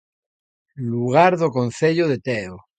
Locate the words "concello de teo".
1.57-2.55